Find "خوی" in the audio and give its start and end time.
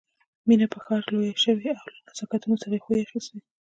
2.83-3.01